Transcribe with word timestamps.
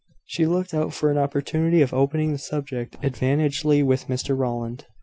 She 0.25 0.47
looked 0.47 0.73
out 0.73 0.95
for 0.95 1.11
an 1.11 1.19
opportunity 1.19 1.83
of 1.83 1.93
opening 1.93 2.31
the 2.31 2.39
subject 2.39 2.97
advantageously 3.03 3.83
with 3.83 4.07
Mr 4.07 4.35
Rowland. 4.35 4.87